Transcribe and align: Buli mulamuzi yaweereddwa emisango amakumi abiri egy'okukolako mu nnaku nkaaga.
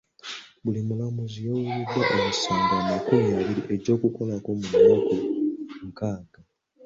Buli 0.63 0.79
mulamuzi 0.87 1.39
yaweereddwa 1.47 2.03
emisango 2.23 2.71
amakumi 2.81 3.29
abiri 3.39 3.61
egy'okukolako 3.75 4.49
mu 4.57 4.65
nnaku 4.69 5.15
nkaaga. 5.87 6.39